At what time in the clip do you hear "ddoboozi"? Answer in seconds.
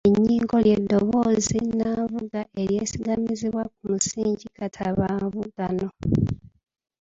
0.81-1.57